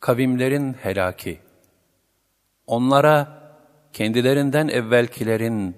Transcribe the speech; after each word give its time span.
Kavimlerin 0.00 0.72
helaki. 0.72 1.38
Onlara 2.66 3.28
kendilerinden 3.92 4.68
evvelkilerin 4.68 5.76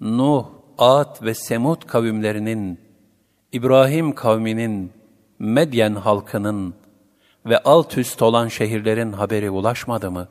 Nuh, 0.00 0.46
Ad 0.78 1.22
ve 1.22 1.34
Semud 1.34 1.82
kavimlerinin, 1.82 2.80
İbrahim 3.52 4.14
kavminin, 4.14 4.92
Medyen 5.38 5.94
halkının 5.94 6.74
ve 7.46 7.58
alt 7.58 7.98
üst 7.98 8.22
olan 8.22 8.48
şehirlerin 8.48 9.12
haberi 9.12 9.50
ulaşmadı 9.50 10.10
mı? 10.10 10.28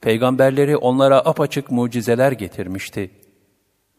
Peygamberleri 0.00 0.76
onlara 0.76 1.18
apaçık 1.18 1.70
mucizeler 1.70 2.32
getirmişti. 2.32 3.10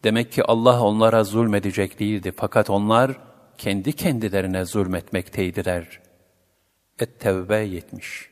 Demek 0.04 0.32
ki 0.32 0.44
Allah 0.44 0.82
onlara 0.82 1.24
zulmedecek 1.24 2.00
değildi 2.00 2.32
fakat 2.36 2.70
onlar 2.70 3.12
kendi 3.58 3.92
kendilerine 3.92 4.64
zulmetmekteydiler. 4.64 6.00
Et-Tevbe 7.02 7.56
70 7.56 8.30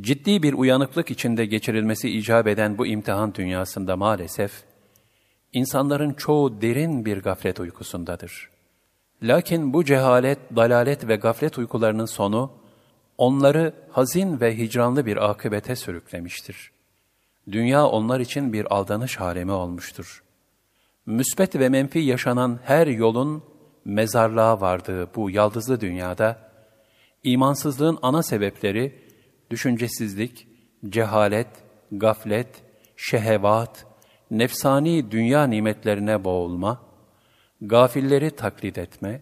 Ciddi 0.00 0.42
bir 0.42 0.52
uyanıklık 0.52 1.10
içinde 1.10 1.46
geçirilmesi 1.46 2.10
icap 2.10 2.46
eden 2.46 2.78
bu 2.78 2.86
imtihan 2.86 3.34
dünyasında 3.34 3.96
maalesef, 3.96 4.52
insanların 5.52 6.12
çoğu 6.12 6.62
derin 6.62 7.04
bir 7.04 7.22
gaflet 7.22 7.60
uykusundadır. 7.60 8.50
Lakin 9.22 9.72
bu 9.72 9.84
cehalet, 9.84 10.38
dalalet 10.56 11.08
ve 11.08 11.16
gaflet 11.16 11.58
uykularının 11.58 12.04
sonu, 12.04 12.52
onları 13.18 13.74
hazin 13.90 14.40
ve 14.40 14.58
hicranlı 14.58 15.06
bir 15.06 15.30
akıbete 15.30 15.76
sürüklemiştir. 15.76 16.72
Dünya 17.52 17.86
onlar 17.86 18.20
için 18.20 18.52
bir 18.52 18.74
aldanış 18.74 19.16
halemi 19.16 19.52
olmuştur. 19.52 20.22
Müsbet 21.06 21.56
ve 21.56 21.68
menfi 21.68 21.98
yaşanan 21.98 22.60
her 22.64 22.86
yolun 22.86 23.42
mezarlığa 23.84 24.60
vardığı 24.60 25.14
bu 25.14 25.30
yaldızlı 25.30 25.80
dünyada, 25.80 26.49
imansızlığın 27.24 27.98
ana 28.02 28.22
sebepleri, 28.22 29.04
düşüncesizlik, 29.50 30.48
cehalet, 30.88 31.48
gaflet, 31.92 32.62
şehevat, 32.96 33.86
nefsani 34.30 35.10
dünya 35.10 35.44
nimetlerine 35.44 36.24
boğulma, 36.24 36.80
gafilleri 37.60 38.30
taklit 38.30 38.78
etme, 38.78 39.20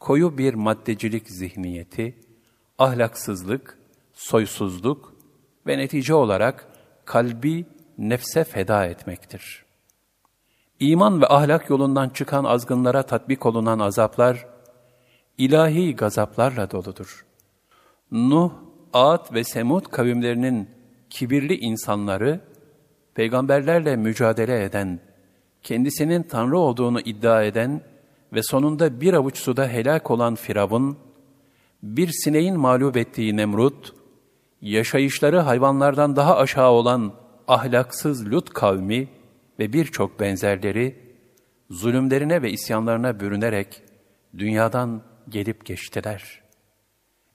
koyu 0.00 0.38
bir 0.38 0.54
maddecilik 0.54 1.30
zihniyeti, 1.30 2.14
ahlaksızlık, 2.78 3.78
soysuzluk 4.14 5.14
ve 5.66 5.78
netice 5.78 6.14
olarak 6.14 6.68
kalbi 7.04 7.66
nefse 7.98 8.44
feda 8.44 8.86
etmektir. 8.86 9.64
İman 10.80 11.22
ve 11.22 11.26
ahlak 11.26 11.70
yolundan 11.70 12.08
çıkan 12.08 12.44
azgınlara 12.44 13.02
tatbik 13.02 13.46
olunan 13.46 13.78
azaplar, 13.78 14.46
ilahi 15.38 15.96
gazaplarla 15.96 16.70
doludur. 16.70 17.26
Nuh, 18.10 18.52
Ad 18.92 19.34
ve 19.34 19.44
Semud 19.44 19.84
kavimlerinin 19.84 20.70
kibirli 21.10 21.56
insanları, 21.56 22.40
peygamberlerle 23.14 23.96
mücadele 23.96 24.64
eden, 24.64 25.00
kendisinin 25.62 26.22
Tanrı 26.22 26.58
olduğunu 26.58 27.00
iddia 27.00 27.42
eden 27.42 27.80
ve 28.32 28.42
sonunda 28.42 29.00
bir 29.00 29.14
avuç 29.14 29.38
suda 29.38 29.68
helak 29.68 30.10
olan 30.10 30.34
Firavun, 30.34 30.98
bir 31.82 32.08
sineğin 32.08 32.58
mağlup 32.60 32.96
ettiği 32.96 33.36
Nemrut, 33.36 33.94
yaşayışları 34.62 35.38
hayvanlardan 35.38 36.16
daha 36.16 36.36
aşağı 36.36 36.70
olan 36.70 37.12
ahlaksız 37.48 38.30
Lut 38.30 38.50
kavmi 38.50 39.08
ve 39.58 39.72
birçok 39.72 40.20
benzerleri, 40.20 40.96
zulümlerine 41.70 42.42
ve 42.42 42.50
isyanlarına 42.50 43.20
bürünerek 43.20 43.82
dünyadan 44.38 45.02
gelip 45.28 45.66
geçtiler. 45.66 46.42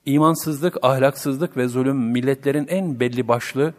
İmansızlık, 0.06 0.78
ahlaksızlık 0.82 1.56
ve 1.56 1.68
zulüm 1.68 1.96
milletlerin 1.96 2.66
en 2.68 3.00
belli 3.00 3.28
başlı 3.28 3.74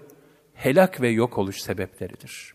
helak 0.53 1.01
ve 1.01 1.09
yok 1.09 1.37
oluş 1.37 1.61
sebepleridir. 1.61 2.53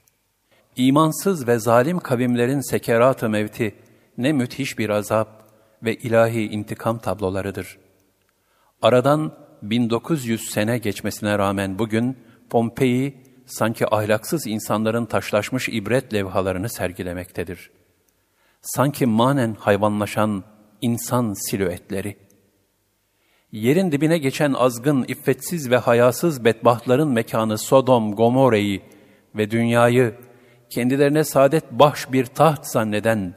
İmansız 0.77 1.49
ve 1.49 1.59
zalim 1.59 1.99
kavimlerin 1.99 2.71
sekerat-ı 2.71 3.29
mevti 3.29 3.75
ne 4.19 4.33
müthiş 4.33 4.79
bir 4.79 4.91
azap 4.91 5.49
ve 5.83 5.95
ilahi 5.95 6.43
intikam 6.43 6.99
tablolarıdır. 6.99 7.79
Aradan 8.83 9.33
1900 9.63 10.51
sene 10.51 10.79
geçmesine 10.79 11.39
rağmen 11.39 11.79
bugün 11.79 12.19
Pompei 12.51 13.23
sanki 13.47 13.95
ahlaksız 13.95 14.47
insanların 14.47 15.07
taşlaşmış 15.07 15.69
ibret 15.69 16.15
levhalarını 16.15 16.69
sergilemektedir. 16.69 17.71
Sanki 18.61 19.07
manen 19.07 19.55
hayvanlaşan 19.55 20.45
insan 20.83 21.33
silüetleri. 21.33 22.17
Yerin 23.53 23.93
dibine 23.93 24.19
geçen 24.19 24.53
azgın, 24.53 25.05
iffetsiz 25.09 25.71
ve 25.71 25.77
hayasız 25.77 26.45
bedbahtların 26.45 27.09
mekanı 27.09 27.59
Sodom, 27.59 28.13
Gomore'yi 28.13 28.83
ve 29.35 29.51
dünyayı 29.51 30.15
kendilerine 30.71 31.25
saadet 31.25 31.73
baş 31.73 32.13
bir 32.13 32.27
taht 32.27 32.67
zanneden, 32.67 33.35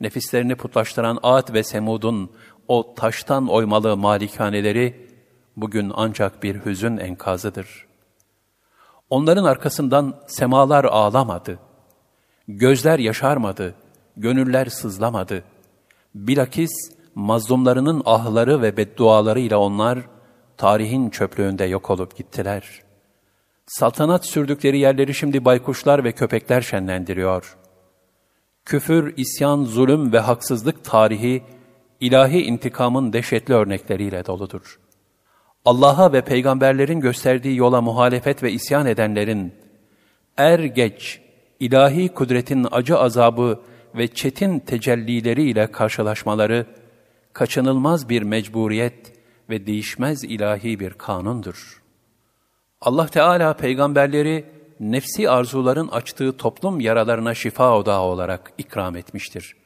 nefislerini 0.00 0.54
putlaştıran 0.54 1.18
Ad 1.22 1.54
ve 1.54 1.62
Semud'un 1.62 2.30
o 2.68 2.94
taştan 2.94 3.48
oymalı 3.48 3.96
malikaneleri 3.96 5.08
bugün 5.56 5.92
ancak 5.94 6.42
bir 6.42 6.64
hüzün 6.64 6.96
enkazıdır. 6.96 7.86
Onların 9.10 9.44
arkasından 9.44 10.20
semalar 10.26 10.84
ağlamadı, 10.84 11.58
gözler 12.48 12.98
yaşarmadı, 12.98 13.74
gönüller 14.16 14.66
sızlamadı. 14.66 15.44
Bilakis 16.14 16.70
mazlumlarının 17.14 18.02
ahları 18.04 18.62
ve 18.62 18.76
beddualarıyla 18.76 19.58
onlar 19.58 19.98
tarihin 20.56 21.10
çöplüğünde 21.10 21.64
yok 21.64 21.90
olup 21.90 22.16
gittiler.'' 22.16 22.88
Saltanat 23.68 24.26
sürdükleri 24.26 24.78
yerleri 24.78 25.14
şimdi 25.14 25.44
baykuşlar 25.44 26.04
ve 26.04 26.12
köpekler 26.12 26.60
şenlendiriyor. 26.60 27.56
Küfür, 28.64 29.14
isyan, 29.16 29.64
zulüm 29.64 30.12
ve 30.12 30.18
haksızlık 30.18 30.84
tarihi, 30.84 31.42
ilahi 32.00 32.42
intikamın 32.42 33.12
dehşetli 33.12 33.54
örnekleriyle 33.54 34.26
doludur. 34.26 34.80
Allah'a 35.64 36.12
ve 36.12 36.20
peygamberlerin 36.20 37.00
gösterdiği 37.00 37.56
yola 37.56 37.80
muhalefet 37.80 38.42
ve 38.42 38.52
isyan 38.52 38.86
edenlerin, 38.86 39.54
er 40.36 40.58
geç, 40.58 41.20
ilahi 41.60 42.08
kudretin 42.08 42.66
acı 42.70 42.98
azabı 42.98 43.60
ve 43.98 44.08
çetin 44.08 44.58
tecellileriyle 44.58 45.72
karşılaşmaları, 45.72 46.66
kaçınılmaz 47.32 48.08
bir 48.08 48.22
mecburiyet 48.22 49.12
ve 49.50 49.66
değişmez 49.66 50.24
ilahi 50.24 50.80
bir 50.80 50.90
kanundur.'' 50.90 51.88
Allah 52.80 53.06
Teala 53.06 53.54
peygamberleri 53.54 54.44
nefsi 54.80 55.30
arzuların 55.30 55.88
açtığı 55.88 56.36
toplum 56.36 56.80
yaralarına 56.80 57.34
şifa 57.34 57.78
odağı 57.78 58.00
olarak 58.00 58.52
ikram 58.58 58.96
etmiştir. 58.96 59.56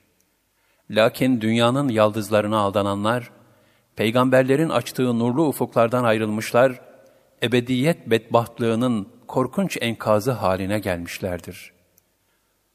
Lakin 0.91 1.41
dünyanın 1.41 1.89
yaldızlarına 1.89 2.59
aldananlar, 2.59 3.31
peygamberlerin 3.97 4.69
açtığı 4.69 5.19
nurlu 5.19 5.49
ufuklardan 5.49 6.05
ayrılmışlar, 6.05 6.81
ebediyet 7.43 8.11
bedbahtlığının 8.11 9.09
korkunç 9.27 9.79
enkazı 9.81 10.33
haline 10.33 10.79
gelmişlerdir. 10.79 11.72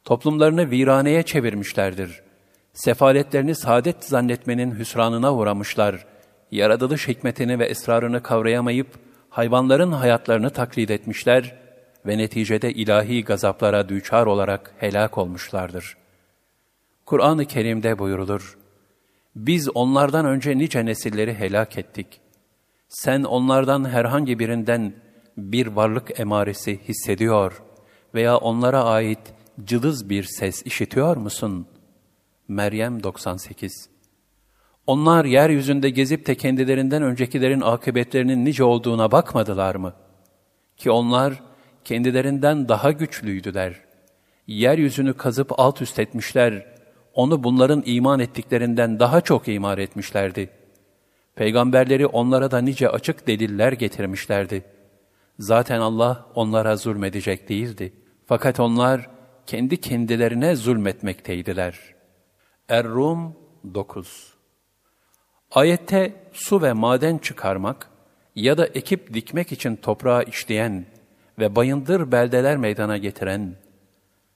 Toplumlarını 0.08 0.72
viraneye 0.72 1.24
çevirmişlerdir. 1.24 2.22
Sefaletlerini 2.74 3.56
saadet 3.56 4.04
zannetmenin 4.04 4.80
hüsranına 4.80 5.34
uğramışlar, 5.36 6.06
yaratılış 6.52 7.08
hikmetini 7.08 7.60
ve 7.60 7.66
esrarını 7.66 8.24
kavrayamayıp, 8.24 8.88
hayvanların 9.30 9.92
hayatlarını 9.92 10.50
taklit 10.50 10.92
etmişler 10.92 11.56
ve 12.06 12.18
neticede 12.18 12.74
ilahi 12.74 13.24
gazaplara 13.24 13.90
düçar 13.90 14.26
olarak 14.26 14.74
helak 14.78 15.18
olmuşlardır. 15.18 15.98
Kur'an-ı 17.06 17.46
Kerim'de 17.46 18.00
buyurulur, 18.00 18.58
Biz 19.36 19.70
onlardan 19.70 20.26
önce 20.26 20.58
nice 20.58 20.86
nesilleri 20.86 21.34
helak 21.34 21.78
ettik. 21.78 22.22
Sen 22.90 23.24
onlardan 23.24 23.90
herhangi 23.90 24.40
birinden 24.40 24.94
bir 25.38 25.68
varlık 25.68 26.20
emaresi 26.20 26.80
hissediyor 26.88 27.62
veya 28.14 28.38
onlara 28.38 28.84
ait 28.84 29.37
cılız 29.64 30.10
bir 30.10 30.24
ses 30.24 30.64
işitiyor 30.66 31.18
musun? 31.18 31.68
Meryem 32.48 33.04
98 33.04 33.98
onlar 34.88 35.26
yeryüzünde 35.26 35.90
gezip 35.90 36.28
de 36.28 36.36
kendilerinden 36.36 37.04
öncekilerin 37.04 37.62
akıbetlerinin 37.62 38.46
nice 38.46 38.64
olduğuna 38.64 39.12
bakmadılar 39.12 39.76
mı? 39.76 39.94
Ki 40.78 40.92
onlar 40.92 41.44
kendilerinden 41.86 42.70
daha 42.70 42.92
güçlüydüler. 42.92 43.76
Yeryüzünü 44.48 45.14
kazıp 45.14 45.60
alt 45.60 45.82
üst 45.82 46.00
etmişler, 46.00 46.66
onu 47.14 47.44
bunların 47.44 47.84
iman 47.86 48.20
ettiklerinden 48.20 49.00
daha 49.00 49.22
çok 49.22 49.48
imar 49.48 49.78
etmişlerdi. 49.78 50.50
Peygamberleri 51.36 52.06
onlara 52.06 52.52
da 52.52 52.62
nice 52.62 52.90
açık 52.90 53.28
deliller 53.28 53.72
getirmişlerdi. 53.72 54.64
Zaten 55.40 55.80
Allah 55.80 56.26
onlara 56.36 56.76
zulmedecek 56.76 57.50
değildi. 57.50 57.94
Fakat 58.26 58.60
onlar 58.60 59.10
kendi 59.48 59.82
kendilerine 59.82 60.56
zulmetmekteydiler. 60.56 61.80
Er-Rum 62.70 63.36
9 63.74 64.34
Ayette 65.52 66.14
su 66.34 66.62
ve 66.62 66.74
maden 66.74 67.18
çıkarmak, 67.18 67.90
ya 68.36 68.58
da 68.58 68.68
ekip 68.68 69.14
dikmek 69.14 69.52
için 69.52 69.76
toprağı 69.76 70.24
işleyen 70.24 70.86
ve 71.40 71.56
bayındır 71.56 72.12
beldeler 72.12 72.58
meydana 72.58 72.98
getiren, 72.98 73.56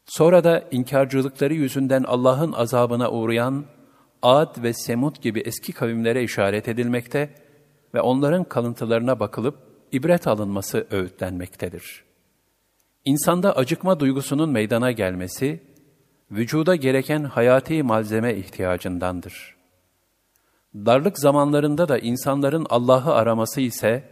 sonra 0.05 0.43
da 0.43 0.67
inkarcılıkları 0.71 1.53
yüzünden 1.53 2.03
Allah'ın 2.03 2.51
azabına 2.51 3.11
uğrayan 3.11 3.65
Ad 4.21 4.63
ve 4.63 4.73
Semud 4.73 5.15
gibi 5.15 5.39
eski 5.39 5.73
kavimlere 5.73 6.23
işaret 6.23 6.67
edilmekte 6.67 7.29
ve 7.93 8.01
onların 8.01 8.43
kalıntılarına 8.43 9.19
bakılıp 9.19 9.57
ibret 9.91 10.27
alınması 10.27 10.87
öğütlenmektedir. 10.91 12.10
İnsanda 13.05 13.55
acıkma 13.55 13.99
duygusunun 13.99 14.49
meydana 14.49 14.91
gelmesi, 14.91 15.63
vücuda 16.31 16.75
gereken 16.75 17.23
hayati 17.23 17.83
malzeme 17.83 18.35
ihtiyacındandır. 18.35 19.55
Darlık 20.75 21.19
zamanlarında 21.19 21.87
da 21.87 21.97
insanların 21.97 22.65
Allah'ı 22.69 23.13
araması 23.13 23.61
ise 23.61 24.03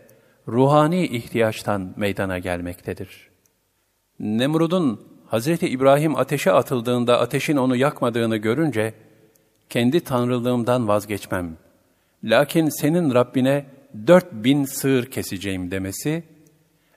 ruhani 0.47 1.07
ihtiyaçtan 1.07 1.93
meydana 1.95 2.39
gelmektedir. 2.39 3.29
Nemrud'un 4.19 5.01
Hz. 5.31 5.47
İbrahim 5.47 6.15
ateşe 6.15 6.51
atıldığında 6.51 7.19
ateşin 7.19 7.57
onu 7.57 7.75
yakmadığını 7.75 8.37
görünce, 8.37 8.93
kendi 9.69 9.99
tanrılığımdan 9.99 10.87
vazgeçmem. 10.87 11.57
Lakin 12.23 12.69
senin 12.81 13.13
Rabbine 13.13 13.65
dört 14.07 14.33
bin 14.33 14.65
sığır 14.65 15.05
keseceğim 15.05 15.71
demesi 15.71 16.23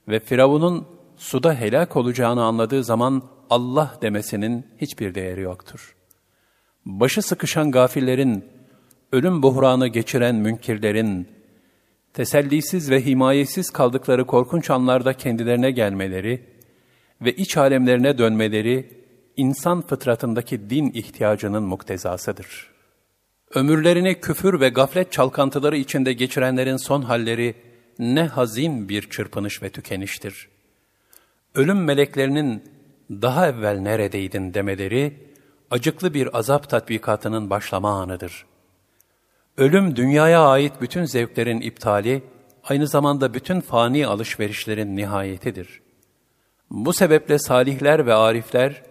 ve 0.09 0.21
Firavun'un 0.21 0.87
suda 1.23 1.55
helak 1.55 1.97
olacağını 1.97 2.45
anladığı 2.45 2.85
zaman 2.85 3.23
Allah 3.51 3.99
demesinin 4.03 4.67
hiçbir 4.81 5.15
değeri 5.15 5.41
yoktur. 5.41 5.97
Başı 6.87 7.23
sıkışan 7.23 7.71
gafillerin, 7.71 8.45
ölüm 9.13 9.43
buhranı 9.43 9.89
geçiren 9.89 10.35
münkirlerin, 10.35 11.29
tesellisiz 12.15 12.91
ve 12.91 13.05
himayesiz 13.05 13.71
kaldıkları 13.71 14.27
korkunç 14.27 14.71
anlarda 14.71 15.13
kendilerine 15.13 15.71
gelmeleri 15.71 16.47
ve 17.21 17.33
iç 17.33 17.57
alemlerine 17.57 18.19
dönmeleri, 18.19 19.05
insan 19.37 19.81
fıtratındaki 19.81 20.71
din 20.71 20.91
ihtiyacının 20.91 21.63
muktezasıdır. 21.63 22.71
Ömürlerini 23.55 24.21
küfür 24.21 24.61
ve 24.61 24.69
gaflet 24.69 25.13
çalkantıları 25.13 25.77
içinde 25.77 26.13
geçirenlerin 26.13 26.77
son 26.77 27.03
halleri 27.03 27.55
ne 27.99 28.23
hazin 28.23 28.89
bir 28.89 29.11
çırpınış 29.11 29.63
ve 29.63 29.71
tükeniştir. 29.71 30.52
Ölüm 31.55 31.85
meleklerinin 31.85 32.65
daha 33.11 33.49
evvel 33.49 33.79
neredeydin 33.79 34.55
demeleri, 34.55 35.33
acıklı 35.71 36.15
bir 36.15 36.39
azap 36.39 36.69
tatbikatının 36.69 37.51
başlama 37.51 38.03
anıdır. 38.03 38.47
Ölüm 39.57 39.97
dünyaya 39.97 40.43
ait 40.47 40.73
bütün 40.81 41.05
zevklerin 41.05 41.61
iptali, 41.61 42.23
aynı 42.65 42.87
zamanda 42.87 43.35
bütün 43.35 43.61
fani 43.61 44.07
alışverişlerin 44.07 44.97
nihayetidir. 44.97 45.83
Bu 46.71 46.93
sebeple 46.93 47.39
salihler 47.39 48.07
ve 48.07 48.15
arifler, 48.15 48.83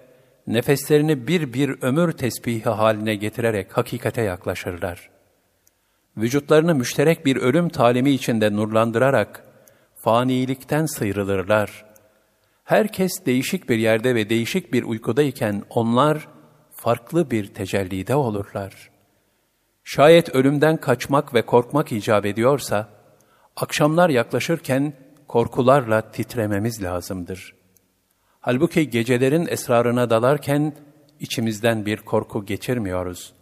nefeslerini 0.47 1.27
bir 1.27 1.53
bir 1.53 1.81
ömür 1.81 2.11
tesbihi 2.11 2.69
haline 2.69 3.15
getirerek 3.15 3.77
hakikate 3.77 4.21
yaklaşırlar. 4.21 5.09
Vücutlarını 6.17 6.75
müşterek 6.75 7.25
bir 7.25 7.35
ölüm 7.35 7.69
talimi 7.69 8.11
içinde 8.11 8.55
nurlandırarak, 8.55 9.43
fanilikten 9.95 10.85
sıyrılırlar. 10.85 11.90
Herkes 12.71 13.25
değişik 13.25 13.69
bir 13.69 13.77
yerde 13.77 14.15
ve 14.15 14.29
değişik 14.29 14.73
bir 14.73 14.83
uykudayken 14.83 15.63
onlar 15.69 16.27
farklı 16.73 17.31
bir 17.31 17.53
tecellide 17.53 18.15
olurlar. 18.15 18.89
Şayet 19.83 20.35
ölümden 20.35 20.77
kaçmak 20.77 21.33
ve 21.33 21.41
korkmak 21.41 21.91
icap 21.91 22.25
ediyorsa, 22.25 22.89
akşamlar 23.55 24.09
yaklaşırken 24.09 24.93
korkularla 25.27 26.11
titrememiz 26.11 26.83
lazımdır. 26.83 27.55
Halbuki 28.39 28.89
gecelerin 28.89 29.47
esrarına 29.47 30.09
dalarken 30.09 30.75
içimizden 31.19 31.85
bir 31.85 31.97
korku 31.97 32.45
geçirmiyoruz. 32.45 33.33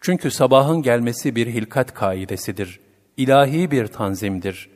Çünkü 0.00 0.30
sabahın 0.30 0.82
gelmesi 0.82 1.36
bir 1.36 1.46
hilkat 1.46 1.94
kaidesidir, 1.94 2.80
ilahi 3.16 3.70
bir 3.70 3.86
tanzimdir. 3.86 4.70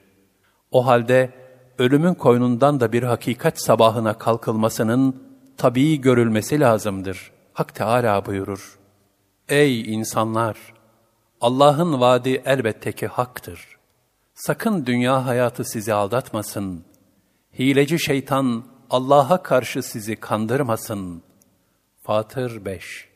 O 0.71 0.87
halde 0.87 1.48
ölümün 1.79 2.15
koynundan 2.15 2.81
da 2.81 2.93
bir 2.93 3.03
hakikat 3.03 3.63
sabahına 3.63 4.19
kalkılmasının 4.19 5.23
tabii 5.57 6.01
görülmesi 6.01 6.61
lazımdır. 6.61 7.33
Hak 7.53 7.75
Teala 7.75 8.27
buyurur. 8.27 8.79
Ey 9.49 9.95
insanlar! 9.95 10.57
Allah'ın 11.41 12.01
vaadi 12.01 12.43
elbette 12.45 12.93
ki 12.93 13.07
haktır. 13.07 13.77
Sakın 14.35 14.87
dünya 14.87 15.27
hayatı 15.27 15.65
sizi 15.65 15.95
aldatmasın. 15.95 16.85
Hileci 17.59 17.99
şeytan 17.99 18.65
Allah'a 18.91 19.43
karşı 19.43 19.83
sizi 19.83 20.17
kandırmasın. 20.17 21.23
Fatır 22.03 22.65
5 22.65 23.09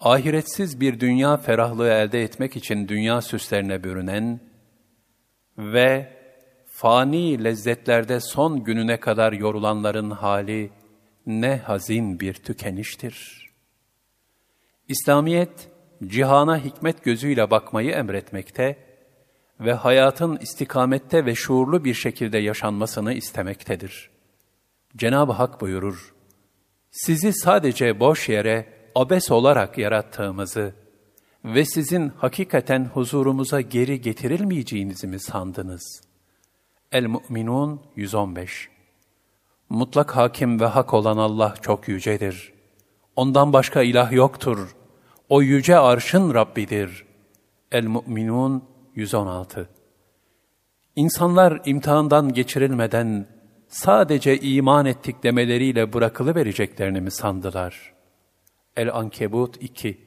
Ahiretsiz 0.00 0.80
bir 0.80 1.00
dünya 1.00 1.36
ferahlığı 1.36 1.88
elde 1.88 2.22
etmek 2.22 2.56
için 2.56 2.88
dünya 2.88 3.22
süslerine 3.22 3.84
bürünen 3.84 4.40
ve 5.58 6.17
fani 6.78 7.44
lezzetlerde 7.44 8.20
son 8.20 8.64
gününe 8.64 9.00
kadar 9.00 9.32
yorulanların 9.32 10.10
hali 10.10 10.70
ne 11.26 11.56
hazin 11.56 12.20
bir 12.20 12.34
tükeniştir. 12.34 13.48
İslamiyet, 14.88 15.68
cihana 16.06 16.58
hikmet 16.64 17.04
gözüyle 17.04 17.50
bakmayı 17.50 17.90
emretmekte 17.90 18.76
ve 19.60 19.72
hayatın 19.72 20.36
istikamette 20.36 21.26
ve 21.26 21.34
şuurlu 21.34 21.84
bir 21.84 21.94
şekilde 21.94 22.38
yaşanmasını 22.38 23.12
istemektedir. 23.12 24.10
Cenab-ı 24.96 25.32
Hak 25.32 25.60
buyurur, 25.60 26.14
sizi 26.90 27.32
sadece 27.32 28.00
boş 28.00 28.28
yere 28.28 28.66
abes 28.94 29.30
olarak 29.30 29.78
yarattığımızı 29.78 30.74
ve 31.44 31.64
sizin 31.64 32.08
hakikaten 32.08 32.84
huzurumuza 32.84 33.60
geri 33.60 34.00
getirilmeyeceğinizi 34.00 35.06
mi 35.06 35.20
sandınız? 35.20 36.07
El-Mu'minun 36.92 37.80
115 37.96 38.68
Mutlak 39.68 40.16
hakim 40.16 40.60
ve 40.60 40.64
hak 40.64 40.94
olan 40.94 41.16
Allah 41.16 41.54
çok 41.62 41.88
yücedir. 41.88 42.52
Ondan 43.16 43.52
başka 43.52 43.82
ilah 43.82 44.12
yoktur. 44.12 44.76
O 45.28 45.42
yüce 45.42 45.78
arşın 45.78 46.34
Rabbidir. 46.34 47.04
El-Mu'minun 47.72 48.64
116 48.94 49.68
İnsanlar 50.96 51.60
imtihandan 51.64 52.32
geçirilmeden 52.32 53.26
sadece 53.68 54.40
iman 54.40 54.86
ettik 54.86 55.22
demeleriyle 55.22 55.92
bırakılı 55.92 56.34
vereceklerini 56.34 57.00
mi 57.00 57.10
sandılar? 57.10 57.94
El-Ankebut 58.76 59.62
2 59.62 59.98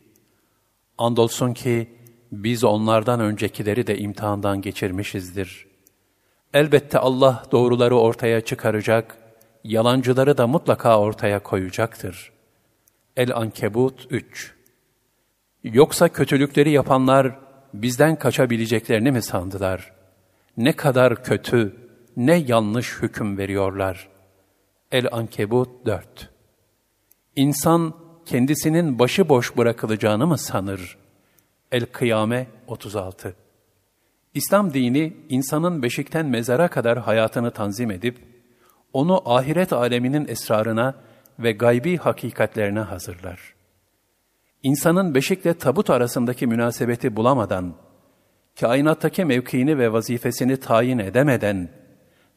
Andolsun 0.98 1.54
ki 1.54 1.90
biz 2.32 2.64
onlardan 2.64 3.20
öncekileri 3.20 3.88
de 3.88 3.98
imtihandan 3.98 4.62
geçirmişizdir. 4.62 5.71
Elbette 6.54 7.00
Allah 7.00 7.44
doğruları 7.52 7.98
ortaya 7.98 8.42
çıkaracak, 8.42 9.18
yalancıları 9.64 10.38
da 10.38 10.48
mutlaka 10.48 11.00
ortaya 11.00 11.44
koyacaktır. 11.44 12.32
El-Ankebut 13.18 14.08
3 14.10 14.56
Yoksa 15.64 16.10
kötülükleri 16.10 16.72
yapanlar 16.72 17.40
bizden 17.74 18.16
kaçabileceklerini 18.16 19.12
mi 19.12 19.22
sandılar? 19.22 19.94
Ne 20.58 20.76
kadar 20.76 21.24
kötü, 21.24 21.76
ne 22.18 22.36
yanlış 22.36 23.02
hüküm 23.02 23.38
veriyorlar. 23.38 24.10
El-Ankebut 24.92 25.86
4 25.86 26.30
İnsan 27.36 27.94
kendisinin 28.26 29.00
başıboş 29.00 29.58
bırakılacağını 29.58 30.28
mı 30.28 30.38
sanır? 30.38 30.98
El-Kıyame 31.72 32.48
36 32.68 33.41
İslam 34.34 34.74
dini 34.74 35.14
insanın 35.30 35.84
beşikten 35.84 36.26
mezara 36.26 36.68
kadar 36.68 37.00
hayatını 37.00 37.52
tanzim 37.52 37.92
edip, 37.92 38.18
onu 38.94 39.30
ahiret 39.34 39.74
aleminin 39.74 40.28
esrarına 40.28 40.96
ve 41.40 41.52
gaybi 41.52 41.98
hakikatlerine 41.98 42.80
hazırlar. 42.80 43.54
İnsanın 44.64 45.16
beşikle 45.16 45.54
tabut 45.54 45.90
arasındaki 45.90 46.48
münasebeti 46.48 47.16
bulamadan, 47.16 47.74
kainattaki 48.60 49.26
mevkiini 49.26 49.78
ve 49.78 49.94
vazifesini 49.94 50.58
tayin 50.58 51.00
edemeden 51.00 51.70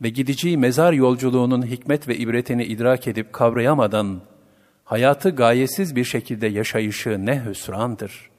ve 0.03 0.09
gideceği 0.09 0.59
mezar 0.59 0.93
yolculuğunun 0.93 1.67
hikmet 1.67 2.09
ve 2.09 2.17
ibretini 2.17 2.65
idrak 2.65 3.09
edip 3.09 3.33
kavrayamadan, 3.33 4.21
hayatı 4.85 5.31
gayesiz 5.31 5.97
bir 5.97 6.05
şekilde 6.05 6.47
yaşayışı 6.47 7.27
ne 7.27 7.45
hüsrandır. 7.45 8.34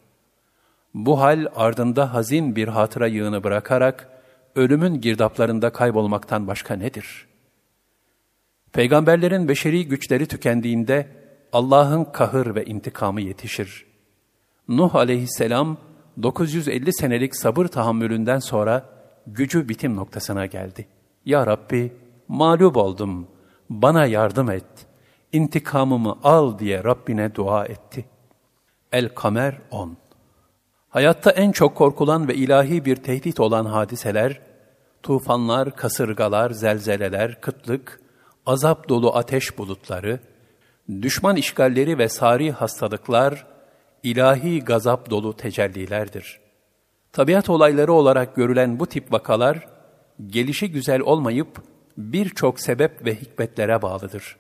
Bu 0.96 1.22
hal 1.22 1.48
ardında 1.56 2.14
hazin 2.14 2.56
bir 2.56 2.68
hatıra 2.68 3.08
yığını 3.08 3.44
bırakarak, 3.44 4.10
ölümün 4.56 5.02
girdaplarında 5.02 5.70
kaybolmaktan 5.70 6.48
başka 6.48 6.76
nedir? 6.76 7.28
Peygamberlerin 8.74 9.48
beşeri 9.48 9.88
güçleri 9.88 10.26
tükendiğinde, 10.26 11.08
Allah'ın 11.54 12.04
kahır 12.04 12.56
ve 12.56 12.66
intikamı 12.66 13.22
yetişir. 13.22 13.86
Nuh 14.68 14.96
aleyhisselam, 14.96 15.78
950 16.24 16.94
senelik 16.94 17.36
sabır 17.36 17.66
tahammülünden 17.66 18.40
sonra 18.40 18.90
gücü 19.28 19.70
bitim 19.70 19.96
noktasına 19.96 20.46
geldi. 20.46 20.88
Ya 21.26 21.48
Rabbi, 21.48 21.94
mağlup 22.28 22.78
oldum, 22.78 23.28
bana 23.70 24.06
yardım 24.06 24.52
et, 24.52 24.88
intikamımı 25.32 26.16
al 26.24 26.60
diye 26.60 26.84
Rabbine 26.84 27.36
dua 27.36 27.66
etti. 27.66 28.06
El-Kamer 28.92 29.56
10 29.72 29.98
Hayatta 30.96 31.32
en 31.32 31.52
çok 31.52 31.76
korkulan 31.76 32.28
ve 32.28 32.36
ilahi 32.36 32.86
bir 32.86 32.96
tehdit 32.96 33.40
olan 33.40 33.66
hadiseler, 33.66 34.42
tufanlar, 35.04 35.76
kasırgalar, 35.76 36.52
zelzeleler, 36.52 37.42
kıtlık, 37.42 38.02
azap 38.46 38.90
dolu 38.90 39.16
ateş 39.16 39.58
bulutları, 39.58 40.20
düşman 41.02 41.36
işgalleri 41.36 41.98
ve 41.98 42.10
sari 42.10 42.52
hastalıklar, 42.52 43.46
ilahi 44.04 44.60
gazap 44.60 45.10
dolu 45.10 45.38
tecellilerdir. 45.38 46.40
Tabiat 47.14 47.50
olayları 47.50 47.94
olarak 47.94 48.36
görülen 48.36 48.80
bu 48.80 48.88
tip 48.88 49.14
vakalar, 49.14 49.68
gelişi 50.28 50.72
güzel 50.72 51.02
olmayıp 51.02 51.62
birçok 51.98 52.60
sebep 52.60 53.06
ve 53.06 53.16
hikmetlere 53.16 53.82
bağlıdır. 53.82 54.38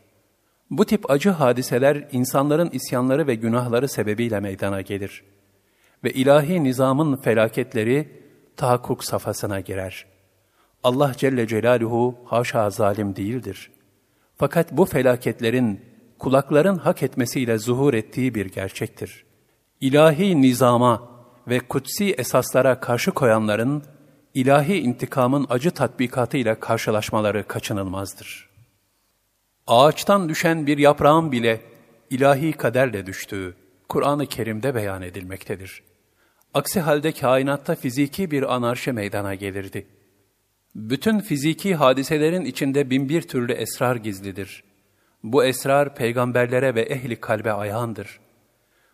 Bu 0.70 0.86
tip 0.86 1.12
acı 1.12 1.30
hadiseler 1.30 2.08
insanların 2.12 2.70
isyanları 2.74 3.28
ve 3.28 3.36
günahları 3.36 3.88
sebebiyle 3.88 4.40
meydana 4.40 4.82
gelir. 4.82 5.35
Ve 6.06 6.12
ilahi 6.12 6.64
nizamın 6.64 7.16
felaketleri 7.16 8.10
tahakkuk 8.58 9.04
safhasına 9.04 9.60
girer. 9.60 10.06
Allah 10.84 11.12
Celle 11.18 11.48
Celaluhu 11.48 12.16
haşa 12.26 12.70
zalim 12.70 13.16
değildir. 13.16 13.72
Fakat 14.38 14.72
bu 14.72 14.86
felaketlerin 14.86 15.82
kulakların 16.20 16.78
hak 16.78 17.04
etmesiyle 17.04 17.58
zuhur 17.58 17.94
ettiği 17.94 18.36
bir 18.36 18.46
gerçektir. 18.46 19.26
İlahi 19.82 20.42
nizama 20.42 21.10
ve 21.48 21.60
kutsi 21.60 22.12
esaslara 22.12 22.80
karşı 22.80 23.12
koyanların 23.12 23.84
ilahi 24.34 24.80
intikamın 24.80 25.46
acı 25.50 25.72
tatbikatıyla 25.72 26.60
karşılaşmaları 26.60 27.48
kaçınılmazdır. 27.48 28.50
Ağaçtan 29.68 30.30
düşen 30.30 30.68
bir 30.68 30.78
yaprağın 30.78 31.32
bile 31.32 31.62
ilahi 32.10 32.54
kaderle 32.54 33.06
düştüğü 33.06 33.56
Kur'an-ı 33.90 34.26
Kerim'de 34.26 34.76
beyan 34.76 35.02
edilmektedir. 35.02 35.85
Aksi 36.56 36.80
halde 36.80 37.12
kainatta 37.12 37.76
fiziki 37.76 38.32
bir 38.32 38.56
anarşi 38.56 38.92
meydana 38.92 39.36
gelirdi. 39.36 39.88
Bütün 40.76 41.20
fiziki 41.20 41.76
hadiselerin 41.76 42.46
içinde 42.46 42.90
binbir 42.90 43.22
türlü 43.22 43.54
esrar 43.54 43.96
gizlidir. 43.96 44.64
Bu 45.24 45.46
esrar 45.46 45.96
peygamberlere 45.96 46.76
ve 46.76 46.82
ehli 46.82 47.16
kalbe 47.16 47.52
ayağındır. 47.52 48.20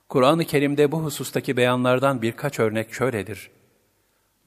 Kur'an-ı 0.10 0.46
Kerim'de 0.46 0.92
bu 0.92 1.04
husustaki 1.04 1.58
beyanlardan 1.58 2.22
birkaç 2.22 2.60
örnek 2.60 2.94
şöyledir. 2.94 3.52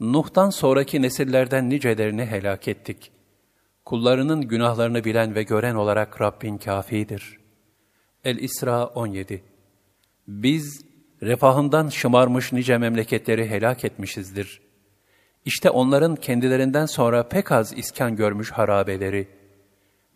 Nuh'tan 0.01 0.51
sonraki 0.51 1.03
nesillerden 1.03 1.71
nicelerini 1.71 2.27
helak 2.27 2.69
ettik. 2.69 3.13
Kullarının 3.85 4.43
günahlarını 4.43 5.05
bilen 5.05 5.35
ve 5.35 5.43
gören 5.43 5.75
olarak 5.75 6.21
Rabbin 6.21 6.59
kafidir. 6.59 7.39
El-İsra 8.25 8.87
17 8.87 9.43
Biz 10.29 10.94
refahından 11.25 11.89
şımarmış 11.89 12.53
nice 12.53 12.79
memleketleri 12.79 13.51
helak 13.51 13.85
etmişizdir. 13.85 14.61
İşte 15.45 15.71
onların 15.71 16.17
kendilerinden 16.17 16.87
sonra 16.87 17.29
pek 17.29 17.53
az 17.53 17.73
iskan 17.79 18.17
görmüş 18.17 18.51
harabeleri. 18.51 19.29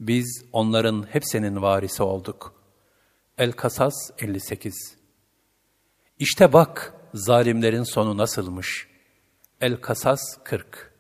Biz 0.00 0.44
onların 0.52 1.06
hepsinin 1.10 1.62
varisi 1.62 2.02
olduk. 2.02 2.54
El-Kasas 3.38 3.94
58 4.18 4.96
İşte 6.18 6.52
bak 6.52 6.94
zalimlerin 7.14 7.82
sonu 7.82 8.16
nasılmış. 8.16 8.88
El-Kasas 9.60 10.20
40 10.44 10.92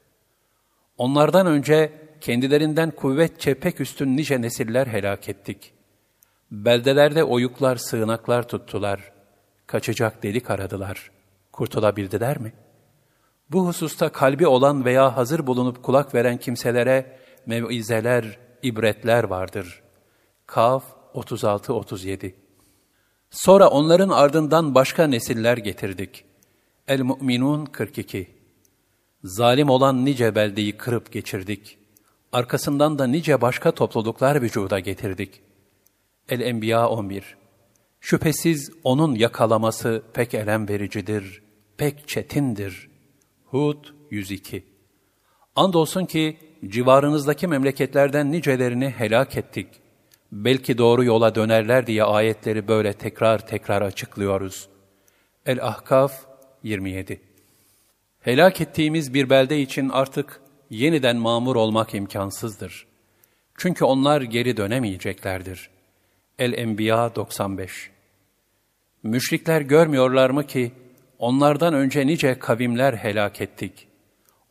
Onlardan 0.98 1.46
önce 1.46 1.92
kendilerinden 2.20 2.90
kuvvetçe 2.90 3.54
pek 3.54 3.80
üstün 3.80 4.16
nice 4.16 4.42
nesiller 4.42 4.86
helak 4.86 5.28
ettik. 5.28 5.72
Beldelerde 6.50 7.24
oyuklar, 7.24 7.76
sığınaklar 7.76 8.48
tuttular. 8.48 9.17
Kaçacak 9.68 10.22
delik 10.22 10.50
aradılar. 10.50 11.10
Kurtulabildiler 11.52 12.38
mi? 12.38 12.52
Bu 13.50 13.66
hususta 13.66 14.08
kalbi 14.08 14.46
olan 14.46 14.84
veya 14.84 15.16
hazır 15.16 15.46
bulunup 15.46 15.82
kulak 15.82 16.14
veren 16.14 16.36
kimselere 16.36 17.18
mevizeler, 17.46 18.38
ibretler 18.62 19.24
vardır. 19.24 19.82
Kaf 20.46 20.84
36-37 21.14 22.34
Sonra 23.30 23.68
onların 23.68 24.08
ardından 24.08 24.74
başka 24.74 25.06
nesiller 25.06 25.56
getirdik. 25.56 26.24
El-Mu'minun 26.86 27.66
42 27.66 28.28
Zalim 29.24 29.70
olan 29.70 30.04
nice 30.04 30.34
beldeyi 30.34 30.76
kırıp 30.76 31.12
geçirdik. 31.12 31.78
Arkasından 32.32 32.98
da 32.98 33.06
nice 33.06 33.40
başka 33.40 33.70
topluluklar 33.70 34.42
vücuda 34.42 34.78
getirdik. 34.78 35.40
El-Enbiya 36.28 36.88
11 36.88 37.47
Şüphesiz 38.00 38.70
onun 38.84 39.14
yakalaması 39.14 40.02
pek 40.14 40.34
elem 40.34 40.68
vericidir, 40.68 41.42
pek 41.76 42.08
çetindir. 42.08 42.88
Hud 43.44 43.84
102 44.10 44.64
Andolsun 45.56 46.04
ki 46.04 46.36
civarınızdaki 46.66 47.46
memleketlerden 47.46 48.32
nicelerini 48.32 48.90
helak 48.90 49.36
ettik. 49.36 49.68
Belki 50.32 50.78
doğru 50.78 51.04
yola 51.04 51.34
dönerler 51.34 51.86
diye 51.86 52.04
ayetleri 52.04 52.68
böyle 52.68 52.92
tekrar 52.92 53.46
tekrar 53.46 53.82
açıklıyoruz. 53.82 54.68
El-Ahkaf 55.46 56.26
27 56.62 57.20
Helak 58.20 58.60
ettiğimiz 58.60 59.14
bir 59.14 59.30
belde 59.30 59.60
için 59.60 59.88
artık 59.88 60.40
yeniden 60.70 61.16
mamur 61.16 61.56
olmak 61.56 61.94
imkansızdır. 61.94 62.86
Çünkü 63.56 63.84
onlar 63.84 64.22
geri 64.22 64.56
dönemeyeceklerdir. 64.56 65.70
El-Enbiya 66.38 67.14
95 67.14 67.90
Müşrikler 69.02 69.60
görmüyorlar 69.60 70.30
mı 70.30 70.46
ki, 70.46 70.72
onlardan 71.18 71.74
önce 71.74 72.06
nice 72.06 72.38
kavimler 72.38 72.94
helak 72.94 73.40
ettik. 73.40 73.88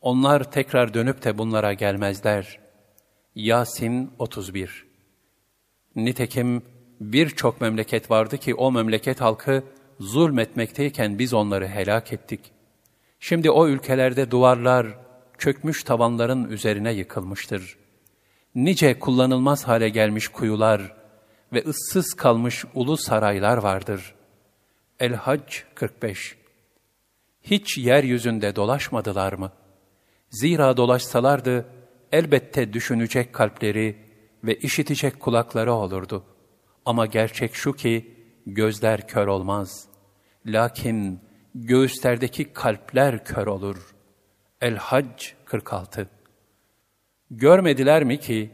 Onlar 0.00 0.50
tekrar 0.50 0.94
dönüp 0.94 1.24
de 1.24 1.38
bunlara 1.38 1.72
gelmezler. 1.72 2.58
Yasin 3.34 4.10
31 4.18 4.86
Nitekim 5.96 6.62
birçok 7.00 7.60
memleket 7.60 8.10
vardı 8.10 8.38
ki 8.38 8.54
o 8.54 8.72
memleket 8.72 9.20
halkı 9.20 9.64
zulmetmekteyken 10.00 11.18
biz 11.18 11.34
onları 11.34 11.68
helak 11.68 12.12
ettik. 12.12 12.40
Şimdi 13.20 13.50
o 13.50 13.68
ülkelerde 13.68 14.30
duvarlar, 14.30 14.86
çökmüş 15.38 15.84
tavanların 15.84 16.50
üzerine 16.50 16.92
yıkılmıştır. 16.92 17.76
Nice 18.54 18.98
kullanılmaz 18.98 19.68
hale 19.68 19.88
gelmiş 19.88 20.28
kuyular 20.28 20.97
ve 21.52 21.64
ıssız 21.66 22.14
kalmış 22.14 22.64
ulu 22.74 22.96
saraylar 22.96 23.56
vardır. 23.56 24.14
El-Hac 25.00 25.62
45 25.74 26.36
Hiç 27.42 27.78
yeryüzünde 27.78 28.56
dolaşmadılar 28.56 29.32
mı? 29.32 29.52
Zira 30.30 30.76
dolaşsalardı 30.76 31.66
elbette 32.12 32.72
düşünecek 32.72 33.32
kalpleri 33.32 33.96
ve 34.44 34.54
işitecek 34.54 35.20
kulakları 35.20 35.72
olurdu. 35.72 36.24
Ama 36.84 37.06
gerçek 37.06 37.54
şu 37.54 37.72
ki 37.72 38.14
gözler 38.46 39.08
kör 39.08 39.26
olmaz. 39.26 39.88
Lakin 40.46 41.20
göğüslerdeki 41.54 42.52
kalpler 42.52 43.24
kör 43.24 43.46
olur. 43.46 43.94
El-Hac 44.60 45.32
46 45.44 46.08
Görmediler 47.30 48.04
mi 48.04 48.20
ki, 48.20 48.50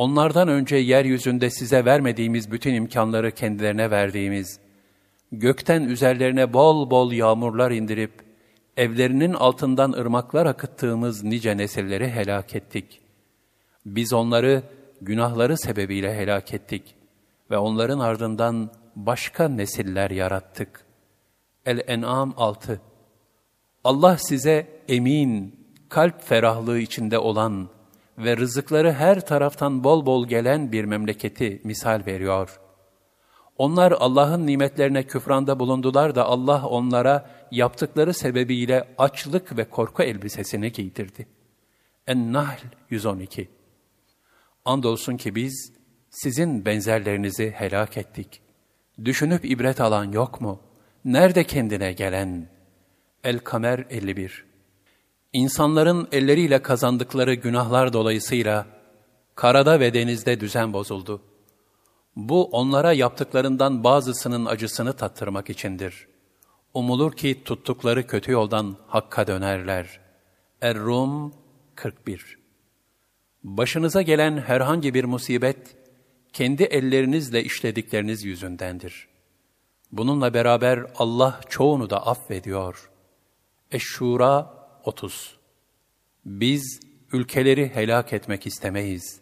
onlardan 0.00 0.48
önce 0.48 0.76
yeryüzünde 0.76 1.50
size 1.50 1.84
vermediğimiz 1.84 2.52
bütün 2.52 2.74
imkanları 2.74 3.30
kendilerine 3.32 3.90
verdiğimiz, 3.90 4.60
gökten 5.32 5.82
üzerlerine 5.82 6.52
bol 6.52 6.90
bol 6.90 7.12
yağmurlar 7.12 7.70
indirip, 7.70 8.12
evlerinin 8.76 9.34
altından 9.34 9.92
ırmaklar 9.92 10.46
akıttığımız 10.46 11.22
nice 11.22 11.56
nesilleri 11.56 12.10
helak 12.10 12.54
ettik. 12.54 13.00
Biz 13.86 14.12
onları 14.12 14.62
günahları 15.00 15.58
sebebiyle 15.58 16.14
helak 16.14 16.54
ettik 16.54 16.94
ve 17.50 17.58
onların 17.58 17.98
ardından 17.98 18.70
başka 18.96 19.48
nesiller 19.48 20.10
yarattık. 20.10 20.84
El-En'am 21.66 22.34
6 22.36 22.80
Allah 23.84 24.16
size 24.18 24.66
emin, 24.88 25.60
kalp 25.88 26.22
ferahlığı 26.22 26.78
içinde 26.78 27.18
olan 27.18 27.79
ve 28.24 28.36
rızıkları 28.36 28.92
her 28.92 29.26
taraftan 29.26 29.84
bol 29.84 30.06
bol 30.06 30.26
gelen 30.28 30.72
bir 30.72 30.84
memleketi 30.84 31.60
misal 31.64 32.02
veriyor. 32.06 32.60
Onlar 33.58 33.92
Allah'ın 33.92 34.46
nimetlerine 34.46 35.02
küfranda 35.02 35.58
bulundular 35.58 36.14
da 36.14 36.24
Allah 36.24 36.66
onlara 36.66 37.30
yaptıkları 37.50 38.14
sebebiyle 38.14 38.88
açlık 38.98 39.56
ve 39.56 39.64
korku 39.64 40.02
elbisesini 40.02 40.72
giydirdi. 40.72 41.26
En-Nahl 42.06 42.58
112 42.90 43.48
Andolsun 44.64 45.16
ki 45.16 45.34
biz 45.34 45.72
sizin 46.10 46.64
benzerlerinizi 46.64 47.50
helak 47.50 47.96
ettik. 47.96 48.40
Düşünüp 49.04 49.44
ibret 49.44 49.80
alan 49.80 50.12
yok 50.12 50.40
mu? 50.40 50.60
Nerede 51.04 51.44
kendine 51.44 51.92
gelen? 51.92 52.48
El-Kamer 53.24 53.84
51 53.90 54.49
İnsanların 55.32 56.08
elleriyle 56.12 56.62
kazandıkları 56.62 57.34
günahlar 57.34 57.92
dolayısıyla 57.92 58.66
karada 59.34 59.80
ve 59.80 59.94
denizde 59.94 60.40
düzen 60.40 60.72
bozuldu. 60.72 61.22
Bu 62.16 62.44
onlara 62.44 62.92
yaptıklarından 62.92 63.84
bazısının 63.84 64.46
acısını 64.46 64.92
tattırmak 64.92 65.50
içindir. 65.50 66.08
Umulur 66.74 67.12
ki 67.12 67.44
tuttukları 67.44 68.06
kötü 68.06 68.32
yoldan 68.32 68.76
hakka 68.86 69.26
dönerler. 69.26 70.00
Er-Rum 70.60 71.34
41 71.74 72.38
Başınıza 73.44 74.02
gelen 74.02 74.38
herhangi 74.38 74.94
bir 74.94 75.04
musibet, 75.04 75.76
kendi 76.32 76.62
ellerinizle 76.62 77.44
işledikleriniz 77.44 78.24
yüzündendir. 78.24 79.08
Bununla 79.92 80.34
beraber 80.34 80.86
Allah 80.98 81.40
çoğunu 81.48 81.90
da 81.90 82.06
affediyor. 82.06 82.90
Eşşura 83.70 84.59
30 84.84 85.36
Biz 86.24 86.80
ülkeleri 87.12 87.70
helak 87.74 88.12
etmek 88.12 88.46
istemeyiz. 88.46 89.20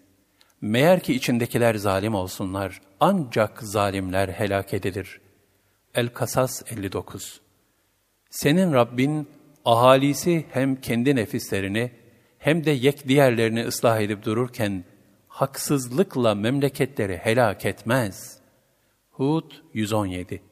Meğer 0.60 1.00
ki 1.00 1.14
içindekiler 1.14 1.74
zalim 1.74 2.14
olsunlar, 2.14 2.80
ancak 3.00 3.62
zalimler 3.62 4.28
helak 4.28 4.74
edilir. 4.74 5.20
El-Kasas 5.94 6.62
59 6.72 7.40
Senin 8.30 8.72
Rabbin, 8.72 9.28
ahalisi 9.64 10.46
hem 10.50 10.80
kendi 10.80 11.16
nefislerini, 11.16 11.90
hem 12.38 12.64
de 12.64 12.70
yek 12.70 13.08
diğerlerini 13.08 13.66
ıslah 13.66 14.00
edip 14.00 14.24
dururken, 14.24 14.84
haksızlıkla 15.28 16.34
memleketleri 16.34 17.16
helak 17.16 17.64
etmez. 17.66 18.38
Hud 19.10 19.52
117 19.74 20.42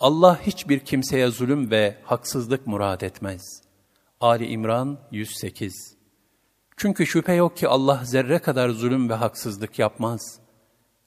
Allah 0.00 0.40
hiçbir 0.42 0.80
kimseye 0.80 1.28
zulüm 1.28 1.70
ve 1.70 1.96
haksızlık 2.04 2.66
murad 2.66 3.00
etmez. 3.00 3.61
Ali 4.22 4.46
İmran 4.46 4.98
108 5.10 5.96
Çünkü 6.76 7.06
şüphe 7.06 7.32
yok 7.32 7.56
ki 7.56 7.68
Allah 7.68 8.00
zerre 8.04 8.38
kadar 8.38 8.68
zulüm 8.68 9.10
ve 9.10 9.14
haksızlık 9.14 9.78
yapmaz. 9.78 10.40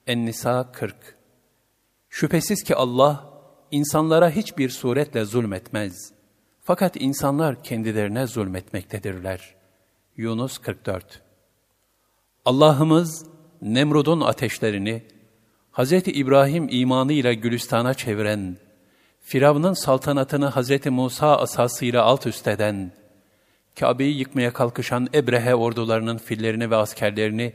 En-Nisa 0.06 0.72
40 0.72 1.16
Şüphesiz 2.08 2.62
ki 2.62 2.76
Allah 2.76 3.30
insanlara 3.70 4.30
hiçbir 4.30 4.70
suretle 4.70 5.24
zulmetmez. 5.24 6.12
Fakat 6.62 6.96
insanlar 6.96 7.62
kendilerine 7.62 8.26
zulmetmektedirler. 8.26 9.54
Yunus 10.16 10.58
44 10.58 11.22
Allah'ımız 12.44 13.26
Nemrud'un 13.62 14.20
ateşlerini, 14.20 15.02
Hz. 15.72 15.92
İbrahim 15.92 16.68
imanıyla 16.70 17.32
Gülistan'a 17.32 17.94
çeviren, 17.94 18.56
Firavun'un 19.20 19.72
saltanatını 19.72 20.50
Hz. 20.50 20.86
Musa 20.86 21.36
asasıyla 21.36 22.02
alt 22.02 22.26
üst 22.26 22.48
eden, 22.48 22.92
Kabe'yi 23.80 24.18
yıkmaya 24.18 24.52
kalkışan 24.52 25.08
Ebrehe 25.14 25.54
ordularının 25.54 26.18
fillerini 26.18 26.70
ve 26.70 26.76
askerlerini 26.76 27.52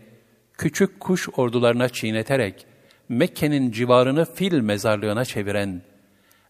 küçük 0.58 1.00
kuş 1.00 1.30
ordularına 1.38 1.90
çiğneterek 1.90 2.66
Mekke'nin 3.10 3.72
civarını 3.72 4.26
fil 4.26 4.60
mezarlığına 4.60 5.26
çeviren 5.26 5.82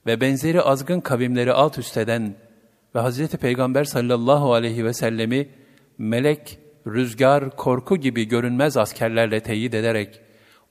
ve 0.06 0.22
benzeri 0.22 0.62
azgın 0.62 1.00
kavimleri 1.00 1.54
alt 1.54 1.78
üst 1.78 1.98
eden 1.98 2.36
ve 2.96 3.00
Hz. 3.00 3.28
Peygamber 3.28 3.84
sallallahu 3.84 4.54
aleyhi 4.54 4.86
ve 4.86 4.94
sellemi 4.94 5.50
melek, 5.98 6.60
rüzgar, 6.88 7.56
korku 7.56 7.98
gibi 7.98 8.28
görünmez 8.28 8.78
askerlerle 8.78 9.40
teyit 9.40 9.74
ederek 9.74 10.22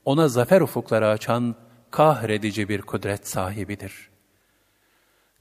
ona 0.05 0.27
zafer 0.27 0.61
ufukları 0.61 1.07
açan 1.07 1.55
kahredici 1.91 2.69
bir 2.69 2.81
kudret 2.81 3.27
sahibidir. 3.27 4.10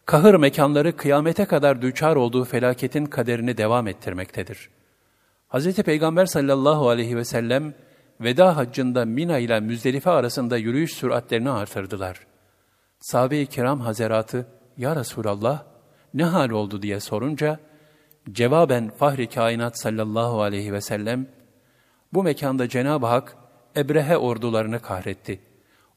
Kahır 0.06 0.34
mekanları 0.34 0.96
kıyamete 0.96 1.44
kadar 1.44 1.82
düçar 1.82 2.16
olduğu 2.16 2.44
felaketin 2.44 3.06
kaderini 3.06 3.56
devam 3.56 3.88
ettirmektedir. 3.88 4.70
Hz. 5.48 5.74
Peygamber 5.76 6.26
sallallahu 6.26 6.88
aleyhi 6.88 7.16
ve 7.16 7.24
sellem 7.24 7.74
veda 8.20 8.56
haccında 8.56 9.04
Mina 9.04 9.38
ile 9.38 9.60
Müzdelife 9.60 10.10
arasında 10.10 10.56
yürüyüş 10.56 10.94
süratlerini 10.94 11.50
artırdılar. 11.50 12.20
Sahabe-i 13.00 13.46
kiram 13.46 13.80
hazeratı, 13.80 14.46
Ya 14.76 14.96
Resulallah 14.96 15.64
ne 16.14 16.24
hal 16.24 16.50
oldu 16.50 16.82
diye 16.82 17.00
sorunca, 17.00 17.60
cevaben 18.32 18.90
Fahri 18.90 19.28
Kainat 19.28 19.80
sallallahu 19.80 20.42
aleyhi 20.42 20.72
ve 20.72 20.80
sellem, 20.80 21.26
bu 22.12 22.22
mekanda 22.22 22.68
Cenab-ı 22.68 23.06
Hak 23.06 23.36
Ebrehe 23.76 24.16
ordularını 24.16 24.80
kahretti. 24.80 25.40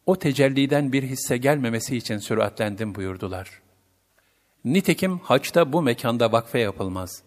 O 0.06 0.16
tecelliden 0.16 0.94
bir 0.94 1.04
hisse 1.04 1.38
gelmemesi 1.38 1.98
için 1.98 2.18
süratlendim 2.18 2.96
buyurdular. 2.96 3.62
Nitekim 4.65 5.19
haçta 5.19 5.73
bu 5.73 5.82
mekanda 5.82 6.32
vakfe 6.32 6.60
yapılmaz. 6.60 7.23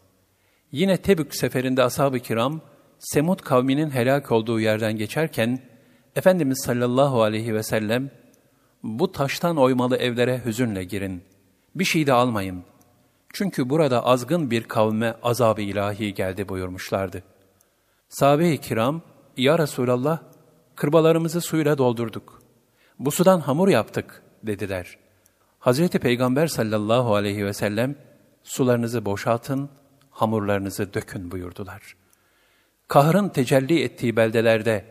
Yine 0.72 0.96
Tebük 0.96 1.36
seferinde 1.36 1.82
ashab-ı 1.82 2.18
kiram, 2.18 2.60
Semud 2.98 3.40
kavminin 3.40 3.90
helak 3.90 4.32
olduğu 4.32 4.60
yerden 4.60 4.96
geçerken, 4.96 5.58
Efendimiz 6.16 6.62
sallallahu 6.64 7.22
aleyhi 7.22 7.54
ve 7.54 7.62
sellem, 7.62 8.10
bu 8.82 9.12
taştan 9.12 9.56
oymalı 9.56 9.96
evlere 9.96 10.44
hüzünle 10.44 10.84
girin. 10.84 11.22
Bir 11.74 11.84
şey 11.84 12.06
de 12.06 12.12
almayın. 12.12 12.64
Çünkü 13.32 13.70
burada 13.70 14.04
azgın 14.06 14.50
bir 14.50 14.64
kavme 14.64 15.14
azab-ı 15.22 15.62
ilahi 15.62 16.14
geldi 16.14 16.48
buyurmuşlardı. 16.48 17.22
Sahabe-i 18.08 18.58
kiram, 18.58 19.02
Ya 19.36 19.58
Resulallah, 19.58 20.18
kırbalarımızı 20.74 21.40
suyla 21.40 21.78
doldurduk. 21.78 22.42
Bu 22.98 23.10
sudan 23.10 23.40
hamur 23.40 23.68
yaptık 23.68 24.22
dediler. 24.42 25.05
Hazreti 25.66 25.98
Peygamber 25.98 26.46
sallallahu 26.46 27.14
aleyhi 27.14 27.46
ve 27.46 27.52
sellem, 27.52 27.96
sularınızı 28.42 29.04
boşaltın, 29.04 29.70
hamurlarınızı 30.10 30.94
dökün 30.94 31.30
buyurdular. 31.30 31.96
Kahrın 32.88 33.28
tecelli 33.28 33.82
ettiği 33.82 34.16
beldelerde, 34.16 34.84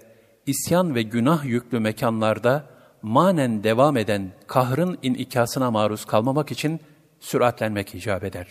isyan 0.45 0.95
ve 0.95 1.01
günah 1.01 1.45
yüklü 1.45 1.79
mekanlarda, 1.79 2.69
manen 3.01 3.63
devam 3.63 3.97
eden 3.97 4.31
kahrın 4.47 4.97
inikasına 5.01 5.71
maruz 5.71 6.05
kalmamak 6.05 6.51
için 6.51 6.79
süratlenmek 7.19 7.95
icap 7.95 8.23
eder. 8.23 8.47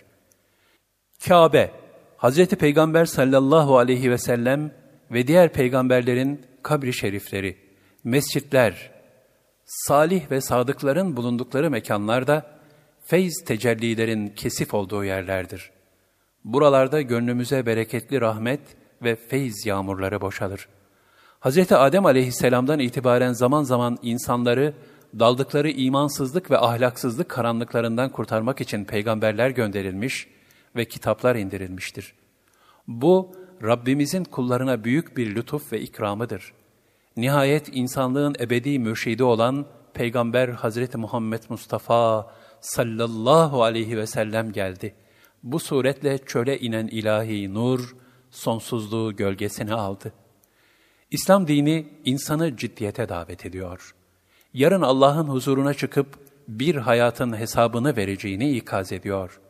Kabe, 1.26 1.70
Hz. 2.18 2.46
Peygamber 2.46 3.04
sallallahu 3.04 3.78
aleyhi 3.78 4.10
ve 4.10 4.18
sellem 4.18 4.70
ve 5.10 5.26
diğer 5.26 5.52
peygamberlerin 5.52 6.46
kabri 6.62 6.92
şerifleri, 6.92 7.56
mescitler, 8.04 8.93
salih 9.66 10.30
ve 10.30 10.40
sadıkların 10.40 11.16
bulundukları 11.16 11.70
mekanlarda 11.70 12.46
feyz 13.04 13.44
tecellilerin 13.46 14.28
kesif 14.28 14.74
olduğu 14.74 15.04
yerlerdir. 15.04 15.70
Buralarda 16.44 17.00
gönlümüze 17.00 17.66
bereketli 17.66 18.20
rahmet 18.20 18.60
ve 19.02 19.16
feyz 19.16 19.66
yağmurları 19.66 20.20
boşalır. 20.20 20.68
Hz. 21.40 21.72
Adem 21.72 22.06
aleyhisselamdan 22.06 22.78
itibaren 22.78 23.32
zaman 23.32 23.62
zaman 23.62 23.98
insanları 24.02 24.74
daldıkları 25.18 25.70
imansızlık 25.70 26.50
ve 26.50 26.58
ahlaksızlık 26.58 27.28
karanlıklarından 27.28 28.12
kurtarmak 28.12 28.60
için 28.60 28.84
peygamberler 28.84 29.50
gönderilmiş 29.50 30.28
ve 30.76 30.84
kitaplar 30.84 31.36
indirilmiştir. 31.36 32.14
Bu, 32.88 33.32
Rabbimizin 33.62 34.24
kullarına 34.24 34.84
büyük 34.84 35.16
bir 35.16 35.34
lütuf 35.34 35.72
ve 35.72 35.80
ikramıdır. 35.80 36.52
Nihayet 37.16 37.68
insanlığın 37.72 38.34
ebedi 38.40 38.78
mürşidi 38.78 39.24
olan 39.24 39.66
Peygamber 39.94 40.48
Hazreti 40.48 40.98
Muhammed 40.98 41.42
Mustafa 41.48 42.30
sallallahu 42.60 43.62
aleyhi 43.62 43.96
ve 43.96 44.06
sellem 44.06 44.52
geldi. 44.52 44.94
Bu 45.42 45.58
suretle 45.58 46.18
çöle 46.18 46.58
inen 46.58 46.86
ilahi 46.86 47.54
nur, 47.54 47.96
sonsuzluğu 48.30 49.16
gölgesine 49.16 49.74
aldı. 49.74 50.12
İslam 51.10 51.48
dini 51.48 51.86
insanı 52.04 52.56
ciddiyete 52.56 53.08
davet 53.08 53.46
ediyor. 53.46 53.94
Yarın 54.54 54.82
Allah'ın 54.82 55.28
huzuruna 55.28 55.74
çıkıp 55.74 56.18
bir 56.48 56.74
hayatın 56.74 57.38
hesabını 57.38 57.96
vereceğini 57.96 58.50
ikaz 58.50 58.92
ediyor. 58.92 59.40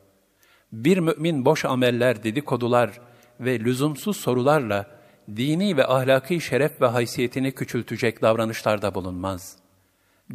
Bir 0.73 0.99
mümin 0.99 1.45
boş 1.45 1.65
ameller, 1.65 2.23
dedikodular 2.23 3.01
ve 3.41 3.61
lüzumsuz 3.61 4.17
sorularla 4.17 4.87
dini 5.29 5.77
ve 5.77 5.87
ahlaki 5.87 6.41
şeref 6.41 6.81
ve 6.81 6.87
haysiyetini 6.87 7.53
küçültecek 7.53 8.23
davranışlarda 8.23 8.95
bulunmaz. 8.95 9.57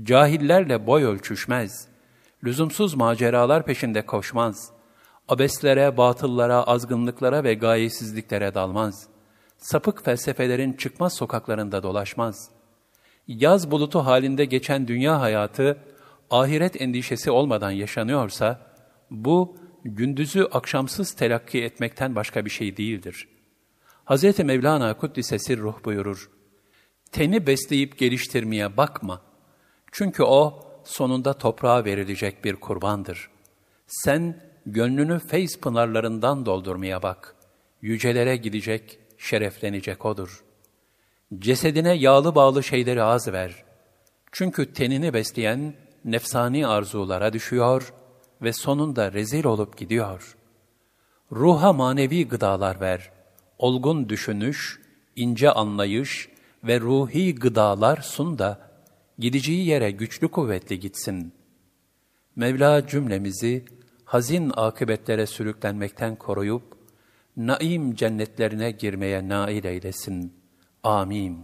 Cahillerle 0.03 0.87
boy 0.87 1.03
ölçüşmez. 1.03 1.87
Lüzumsuz 2.43 2.95
maceralar 2.95 3.65
peşinde 3.65 4.05
koşmaz. 4.05 4.71
Abeslere, 5.27 5.97
batıllara, 5.97 6.63
azgınlıklara 6.63 7.43
ve 7.43 7.53
gayesizliklere 7.53 8.53
dalmaz. 8.53 9.07
Sapık 9.57 10.05
felsefelerin 10.05 10.73
çıkmaz 10.73 11.13
sokaklarında 11.13 11.83
dolaşmaz. 11.83 12.49
Yaz 13.27 13.71
bulutu 13.71 13.99
halinde 13.99 14.45
geçen 14.45 14.87
dünya 14.87 15.21
hayatı, 15.21 15.77
ahiret 16.29 16.81
endişesi 16.81 17.31
olmadan 17.31 17.71
yaşanıyorsa, 17.71 18.59
bu 19.11 19.57
gündüzü 19.83 20.43
akşamsız 20.51 21.13
telakki 21.13 21.63
etmekten 21.63 22.15
başka 22.15 22.45
bir 22.45 22.49
şey 22.49 22.77
değildir.'' 22.77 23.38
Hz. 24.09 24.39
Mevlana 24.39 24.97
Kuddise 24.97 25.57
Ruh 25.57 25.85
buyurur, 25.85 26.29
Teni 27.11 27.47
besleyip 27.47 27.97
geliştirmeye 27.97 28.77
bakma. 28.77 29.21
Çünkü 29.91 30.23
o 30.23 30.59
sonunda 30.83 31.33
toprağa 31.33 31.85
verilecek 31.85 32.45
bir 32.45 32.55
kurbandır. 32.55 33.29
Sen 33.87 34.41
Gönlünü 34.65 35.19
feyz 35.19 35.59
pınarlarından 35.59 36.45
doldurmaya 36.45 37.03
bak. 37.03 37.35
Yücelere 37.81 38.35
gidecek, 38.35 38.99
şereflenecek 39.17 40.05
odur. 40.05 40.43
Cesedine 41.39 41.93
yağlı 41.93 42.35
bağlı 42.35 42.63
şeyleri 42.63 43.03
az 43.03 43.27
ver. 43.27 43.63
Çünkü 44.31 44.73
tenini 44.73 45.13
besleyen 45.13 45.73
nefsani 46.05 46.67
arzulara 46.67 47.33
düşüyor 47.33 47.93
ve 48.41 48.53
sonunda 48.53 49.13
rezil 49.13 49.45
olup 49.45 49.77
gidiyor. 49.77 50.37
Ruha 51.31 51.73
manevi 51.73 52.27
gıdalar 52.27 52.81
ver. 52.81 53.18
Olgun 53.59 54.09
düşünüş, 54.09 54.79
ince 55.15 55.51
anlayış 55.51 56.29
ve 56.63 56.79
ruhi 56.79 57.35
gıdalar 57.35 57.97
sun 57.97 58.39
da 58.39 58.71
gideceği 59.17 59.67
yere 59.67 59.91
güçlü 59.91 60.27
kuvvetli 60.27 60.79
gitsin. 60.79 61.33
Mevla 62.35 62.87
cümlemizi 62.87 63.65
hazin 64.05 64.51
akıbetlere 64.55 65.25
sürüklenmekten 65.25 66.15
koruyup, 66.15 66.63
naim 67.37 67.95
cennetlerine 67.95 68.71
girmeye 68.71 69.29
nail 69.29 69.63
eylesin. 69.63 70.33
Amin. 70.83 71.39